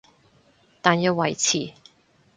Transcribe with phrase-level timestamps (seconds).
[0.81, 1.75] 但要維持